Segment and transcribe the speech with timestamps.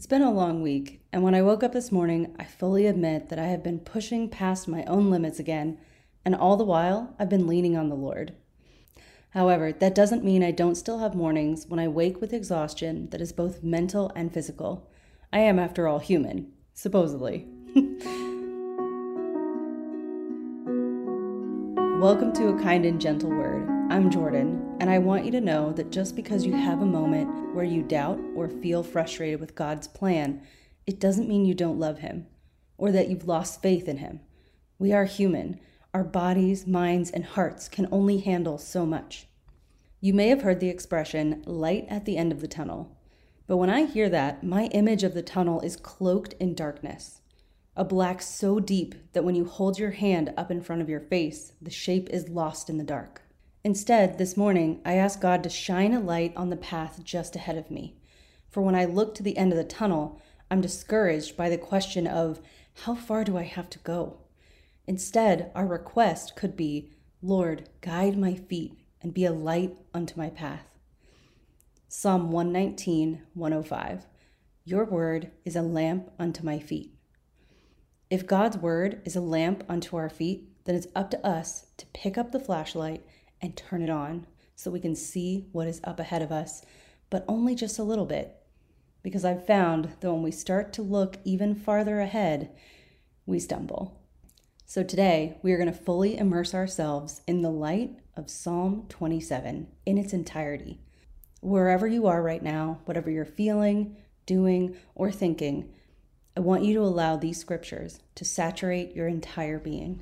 [0.00, 3.28] It's been a long week, and when I woke up this morning, I fully admit
[3.28, 5.76] that I have been pushing past my own limits again,
[6.24, 8.32] and all the while, I've been leaning on the Lord.
[9.34, 13.20] However, that doesn't mean I don't still have mornings when I wake with exhaustion that
[13.20, 14.90] is both mental and physical.
[15.34, 17.46] I am, after all, human, supposedly.
[22.00, 23.79] Welcome to A Kind and Gentle Word.
[23.90, 27.52] I'm Jordan, and I want you to know that just because you have a moment
[27.52, 30.42] where you doubt or feel frustrated with God's plan,
[30.86, 32.28] it doesn't mean you don't love Him
[32.78, 34.20] or that you've lost faith in Him.
[34.78, 35.58] We are human.
[35.92, 39.26] Our bodies, minds, and hearts can only handle so much.
[40.00, 42.96] You may have heard the expression light at the end of the tunnel,
[43.48, 47.22] but when I hear that, my image of the tunnel is cloaked in darkness.
[47.74, 51.00] A black so deep that when you hold your hand up in front of your
[51.00, 53.22] face, the shape is lost in the dark.
[53.62, 57.58] Instead, this morning, I asked God to shine a light on the path just ahead
[57.58, 57.94] of me.
[58.48, 60.18] For when I look to the end of the tunnel,
[60.50, 62.40] I'm discouraged by the question of
[62.84, 64.16] how far do I have to go?
[64.86, 66.90] Instead, our request could be
[67.20, 70.66] Lord, guide my feet and be a light unto my path.
[71.86, 74.06] Psalm 119, 105.
[74.64, 76.94] Your word is a lamp unto my feet.
[78.08, 81.84] If God's word is a lamp unto our feet, then it's up to us to
[81.92, 83.04] pick up the flashlight
[83.40, 86.62] and turn it on so we can see what is up ahead of us,
[87.08, 88.36] but only just a little bit.
[89.02, 92.50] Because I've found that when we start to look even farther ahead,
[93.24, 93.98] we stumble.
[94.66, 99.66] So today, we are going to fully immerse ourselves in the light of Psalm 27
[99.86, 100.78] in its entirety.
[101.40, 103.96] Wherever you are right now, whatever you're feeling,
[104.26, 105.72] doing, or thinking,
[106.36, 110.00] I want you to allow these scriptures to saturate your entire being.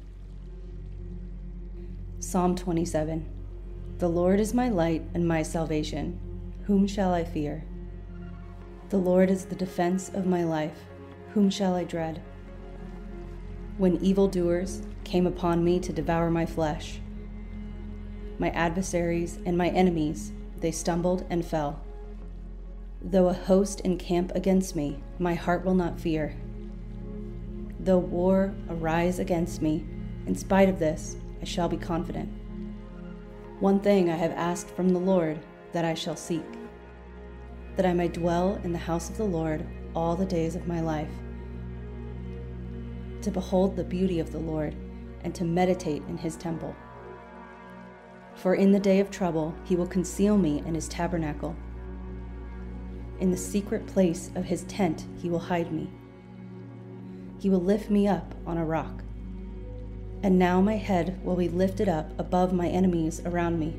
[2.20, 3.24] Psalm 27
[3.98, 6.18] The Lord is my light and my salvation.
[6.64, 7.62] Whom shall I fear?
[8.88, 10.80] The Lord is the defense of my life.
[11.32, 12.20] Whom shall I dread?
[13.76, 16.98] When evildoers came upon me to devour my flesh,
[18.40, 21.80] my adversaries and my enemies, they stumbled and fell.
[23.00, 26.34] Though a host encamp against me, my heart will not fear.
[27.78, 29.86] Though war arise against me,
[30.26, 32.28] in spite of this, I shall be confident.
[33.60, 35.38] One thing I have asked from the Lord
[35.72, 36.46] that I shall seek,
[37.76, 40.80] that I may dwell in the house of the Lord all the days of my
[40.80, 41.10] life,
[43.22, 44.76] to behold the beauty of the Lord
[45.24, 46.74] and to meditate in his temple.
[48.34, 51.56] For in the day of trouble he will conceal me in his tabernacle.
[53.18, 55.90] In the secret place of his tent he will hide me.
[57.40, 59.02] He will lift me up on a rock.
[60.22, 63.76] And now my head will be lifted up above my enemies around me.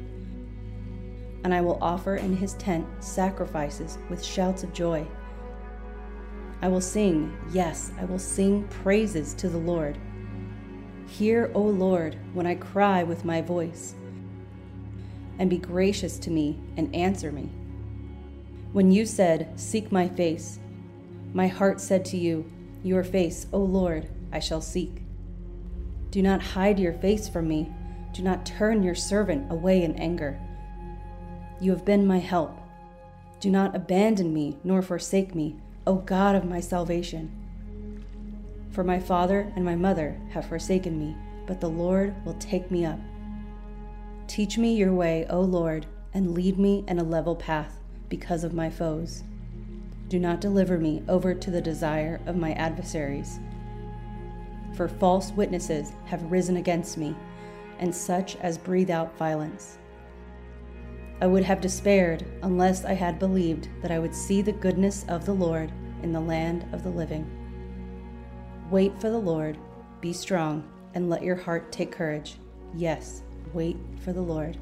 [1.43, 5.05] And I will offer in his tent sacrifices with shouts of joy.
[6.61, 9.97] I will sing, yes, I will sing praises to the Lord.
[11.07, 13.95] Hear, O Lord, when I cry with my voice,
[15.39, 17.49] and be gracious to me and answer me.
[18.73, 20.59] When you said, Seek my face,
[21.33, 22.45] my heart said to you,
[22.83, 25.01] Your face, O Lord, I shall seek.
[26.11, 27.71] Do not hide your face from me.
[28.13, 30.39] Do not turn your servant away in anger.
[31.61, 32.59] You have been my help.
[33.39, 37.31] Do not abandon me nor forsake me, O God of my salvation.
[38.71, 41.15] For my father and my mother have forsaken me,
[41.45, 42.99] but the Lord will take me up.
[44.27, 48.53] Teach me your way, O Lord, and lead me in a level path because of
[48.53, 49.23] my foes.
[50.07, 53.39] Do not deliver me over to the desire of my adversaries
[54.79, 57.13] for false witnesses have risen against me,
[57.79, 59.77] and such as breathe out violence.
[61.19, 65.25] I would have despaired unless I had believed that I would see the goodness of
[65.25, 67.29] the Lord in the land of the living.
[68.71, 69.57] Wait for the Lord,
[69.99, 70.63] be strong,
[70.93, 72.37] and let your heart take courage.
[72.73, 73.75] Yes, wait
[74.05, 74.57] for the Lord.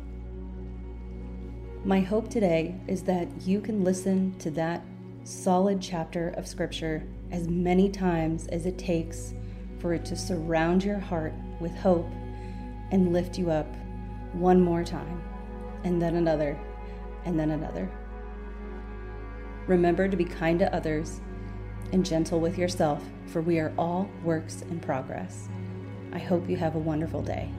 [1.85, 4.83] My hope today is that you can listen to that
[5.25, 9.36] solid chapter of Scripture as many times as it takes
[9.79, 12.09] for it to surround your heart with hope
[12.91, 13.68] and lift you up
[14.33, 15.21] one more time,
[15.83, 16.57] and then another,
[17.25, 17.89] and then another.
[19.68, 21.19] Remember to be kind to others
[21.91, 25.50] and gentle with yourself, for we are all works in progress.
[26.13, 27.51] I hope you have a wonderful day.